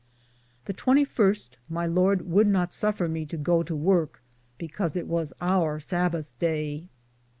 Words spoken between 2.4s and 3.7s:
not suffer me to goo